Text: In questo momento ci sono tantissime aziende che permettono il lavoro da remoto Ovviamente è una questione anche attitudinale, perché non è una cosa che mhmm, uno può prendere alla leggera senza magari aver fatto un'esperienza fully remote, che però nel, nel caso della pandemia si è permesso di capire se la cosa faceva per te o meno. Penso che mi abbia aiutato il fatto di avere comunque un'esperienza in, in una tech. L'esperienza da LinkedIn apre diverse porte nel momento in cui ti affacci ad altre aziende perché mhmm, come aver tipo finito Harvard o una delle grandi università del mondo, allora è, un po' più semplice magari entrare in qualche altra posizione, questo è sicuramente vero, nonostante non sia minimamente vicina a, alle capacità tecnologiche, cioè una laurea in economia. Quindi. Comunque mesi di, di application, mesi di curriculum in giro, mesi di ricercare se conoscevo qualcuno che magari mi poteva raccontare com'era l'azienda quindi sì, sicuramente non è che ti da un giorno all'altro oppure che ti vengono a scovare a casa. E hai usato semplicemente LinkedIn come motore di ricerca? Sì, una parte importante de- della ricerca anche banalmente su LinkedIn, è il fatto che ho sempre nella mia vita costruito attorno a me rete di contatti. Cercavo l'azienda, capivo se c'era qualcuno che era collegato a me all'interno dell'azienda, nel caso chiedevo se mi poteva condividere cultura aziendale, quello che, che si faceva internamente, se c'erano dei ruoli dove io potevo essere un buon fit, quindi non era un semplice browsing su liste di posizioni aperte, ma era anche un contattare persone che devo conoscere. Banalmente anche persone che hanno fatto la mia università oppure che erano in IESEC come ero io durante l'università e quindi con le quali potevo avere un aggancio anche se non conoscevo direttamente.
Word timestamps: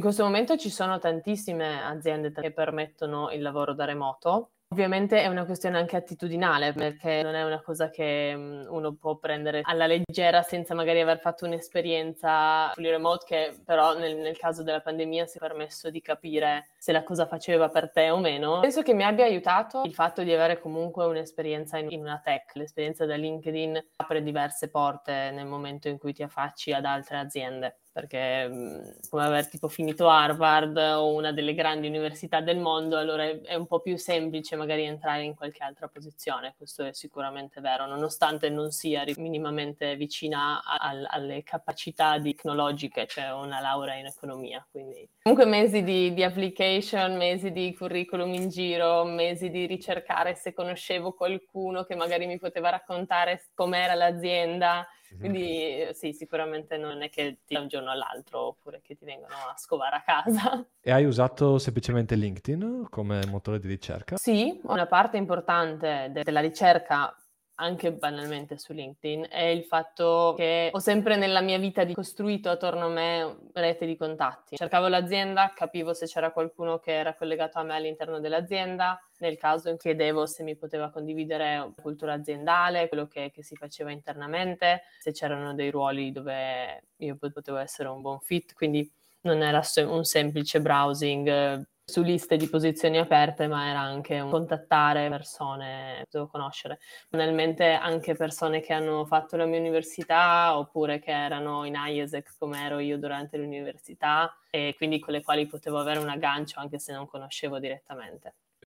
In 0.00 0.06
questo 0.06 0.24
momento 0.24 0.56
ci 0.56 0.70
sono 0.70 0.98
tantissime 0.98 1.84
aziende 1.84 2.32
che 2.32 2.52
permettono 2.52 3.30
il 3.32 3.42
lavoro 3.42 3.74
da 3.74 3.84
remoto 3.84 4.52
Ovviamente 4.72 5.20
è 5.20 5.26
una 5.26 5.44
questione 5.44 5.78
anche 5.78 5.96
attitudinale, 5.96 6.72
perché 6.72 7.22
non 7.24 7.34
è 7.34 7.42
una 7.42 7.60
cosa 7.60 7.90
che 7.90 8.36
mhmm, 8.36 8.66
uno 8.68 8.94
può 8.94 9.16
prendere 9.16 9.62
alla 9.64 9.88
leggera 9.88 10.42
senza 10.42 10.74
magari 10.74 11.00
aver 11.00 11.18
fatto 11.18 11.44
un'esperienza 11.44 12.70
fully 12.74 12.90
remote, 12.90 13.24
che 13.26 13.60
però 13.64 13.98
nel, 13.98 14.14
nel 14.18 14.38
caso 14.38 14.62
della 14.62 14.80
pandemia 14.80 15.26
si 15.26 15.38
è 15.38 15.40
permesso 15.40 15.90
di 15.90 16.00
capire 16.00 16.68
se 16.78 16.92
la 16.92 17.02
cosa 17.02 17.26
faceva 17.26 17.68
per 17.68 17.90
te 17.90 18.10
o 18.10 18.18
meno. 18.18 18.60
Penso 18.60 18.82
che 18.82 18.94
mi 18.94 19.02
abbia 19.02 19.24
aiutato 19.24 19.82
il 19.84 19.92
fatto 19.92 20.22
di 20.22 20.32
avere 20.32 20.60
comunque 20.60 21.04
un'esperienza 21.04 21.76
in, 21.76 21.90
in 21.90 22.02
una 22.02 22.20
tech. 22.22 22.54
L'esperienza 22.54 23.04
da 23.06 23.16
LinkedIn 23.16 23.88
apre 23.96 24.22
diverse 24.22 24.70
porte 24.70 25.32
nel 25.32 25.46
momento 25.46 25.88
in 25.88 25.98
cui 25.98 26.12
ti 26.12 26.22
affacci 26.22 26.72
ad 26.72 26.84
altre 26.84 27.18
aziende 27.18 27.80
perché 27.92 28.48
mhmm, 28.48 28.92
come 29.08 29.24
aver 29.24 29.48
tipo 29.48 29.68
finito 29.68 30.08
Harvard 30.08 30.76
o 30.76 31.12
una 31.14 31.32
delle 31.32 31.54
grandi 31.54 31.86
università 31.86 32.40
del 32.40 32.58
mondo, 32.58 32.96
allora 32.96 33.24
è, 33.24 33.54
un 33.54 33.66
po' 33.66 33.80
più 33.80 33.96
semplice 33.96 34.56
magari 34.56 34.84
entrare 34.84 35.22
in 35.22 35.34
qualche 35.34 35.62
altra 35.62 35.88
posizione, 35.88 36.54
questo 36.56 36.84
è 36.84 36.92
sicuramente 36.92 37.60
vero, 37.60 37.86
nonostante 37.86 38.48
non 38.48 38.70
sia 38.70 39.04
minimamente 39.16 39.96
vicina 39.96 40.62
a, 40.62 40.90
alle 41.08 41.42
capacità 41.42 42.20
tecnologiche, 42.20 43.06
cioè 43.06 43.32
una 43.32 43.60
laurea 43.60 43.94
in 43.94 44.06
economia. 44.06 44.66
Quindi. 44.70 45.08
Comunque 45.22 45.46
mesi 45.46 45.82
di, 45.82 46.14
di 46.14 46.22
application, 46.22 47.16
mesi 47.16 47.50
di 47.50 47.74
curriculum 47.74 48.32
in 48.34 48.48
giro, 48.48 49.04
mesi 49.04 49.50
di 49.50 49.66
ricercare 49.66 50.34
se 50.34 50.52
conoscevo 50.52 51.12
qualcuno 51.12 51.84
che 51.84 51.94
magari 51.94 52.26
mi 52.26 52.38
poteva 52.38 52.70
raccontare 52.70 53.48
com'era 53.54 53.94
l'azienda 53.94 54.86
quindi 55.18 55.88
sì, 55.92 56.12
sicuramente 56.12 56.76
non 56.76 57.02
è 57.02 57.10
che 57.10 57.38
ti 57.44 57.54
da 57.54 57.60
un 57.60 57.68
giorno 57.68 57.90
all'altro 57.90 58.46
oppure 58.46 58.80
che 58.82 58.96
ti 58.96 59.04
vengono 59.04 59.34
a 59.34 59.56
scovare 59.56 59.96
a 59.96 60.02
casa. 60.02 60.64
E 60.82 60.90
hai 60.92 61.04
usato 61.04 61.58
semplicemente 61.58 62.14
LinkedIn 62.14 62.86
come 62.88 63.20
motore 63.26 63.58
di 63.58 63.68
ricerca? 63.68 64.16
Sì, 64.16 64.58
una 64.64 64.86
parte 64.86 65.18
importante 65.18 66.08
de- 66.10 66.22
della 66.22 66.40
ricerca 66.40 67.14
anche 67.60 67.92
banalmente 67.92 68.58
su 68.58 68.72
LinkedIn, 68.72 69.26
è 69.30 69.42
il 69.42 69.64
fatto 69.64 70.34
che 70.36 70.70
ho 70.72 70.78
sempre 70.78 71.16
nella 71.16 71.42
mia 71.42 71.58
vita 71.58 71.86
costruito 71.92 72.48
attorno 72.48 72.86
a 72.86 72.88
me 72.88 73.36
rete 73.52 73.84
di 73.86 73.96
contatti. 73.96 74.56
Cercavo 74.56 74.88
l'azienda, 74.88 75.52
capivo 75.54 75.92
se 75.92 76.06
c'era 76.06 76.32
qualcuno 76.32 76.78
che 76.78 76.92
era 76.92 77.14
collegato 77.14 77.58
a 77.58 77.62
me 77.62 77.74
all'interno 77.74 78.18
dell'azienda, 78.18 78.98
nel 79.18 79.36
caso 79.36 79.76
chiedevo 79.76 80.24
se 80.24 80.42
mi 80.42 80.56
poteva 80.56 80.90
condividere 80.90 81.72
cultura 81.80 82.14
aziendale, 82.14 82.88
quello 82.88 83.06
che, 83.06 83.30
che 83.30 83.42
si 83.42 83.54
faceva 83.56 83.90
internamente, 83.90 84.82
se 84.98 85.12
c'erano 85.12 85.54
dei 85.54 85.70
ruoli 85.70 86.12
dove 86.12 86.84
io 86.96 87.16
potevo 87.16 87.58
essere 87.58 87.90
un 87.90 88.00
buon 88.00 88.20
fit, 88.20 88.54
quindi 88.54 88.90
non 89.22 89.42
era 89.42 89.60
un 89.86 90.04
semplice 90.04 90.62
browsing 90.62 91.68
su 91.90 92.02
liste 92.02 92.36
di 92.36 92.48
posizioni 92.48 92.98
aperte, 92.98 93.48
ma 93.48 93.68
era 93.68 93.80
anche 93.80 94.20
un 94.20 94.30
contattare 94.30 95.08
persone 95.08 95.96
che 95.98 96.06
devo 96.10 96.28
conoscere. 96.28 96.78
Banalmente 97.08 97.72
anche 97.72 98.14
persone 98.14 98.60
che 98.60 98.72
hanno 98.72 99.04
fatto 99.04 99.36
la 99.36 99.44
mia 99.44 99.58
università 99.58 100.56
oppure 100.56 101.00
che 101.00 101.10
erano 101.10 101.64
in 101.64 101.74
IESEC 101.76 102.36
come 102.38 102.64
ero 102.64 102.78
io 102.78 102.98
durante 102.98 103.36
l'università 103.36 104.32
e 104.50 104.74
quindi 104.76 105.00
con 105.00 105.12
le 105.14 105.22
quali 105.22 105.46
potevo 105.46 105.78
avere 105.78 105.98
un 105.98 106.08
aggancio 106.08 106.60
anche 106.60 106.78
se 106.78 106.92
non 106.92 107.06
conoscevo 107.06 107.58
direttamente. 107.58 108.34